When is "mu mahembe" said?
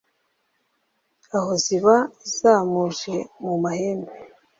3.43-4.13